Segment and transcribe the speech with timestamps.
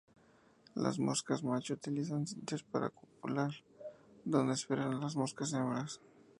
[0.73, 3.51] Las moscas macho utilizan sitios para copular,
[4.25, 6.01] donde esperan a las moscas hembras.